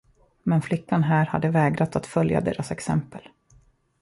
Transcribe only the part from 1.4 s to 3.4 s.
vägrat att följa deras exempel.